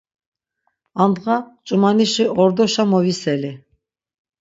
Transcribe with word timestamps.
Andğa 1.03 1.35
ç̌umanişi 1.65 2.25
ordoşa 2.41 2.83
moviseli. 2.91 3.51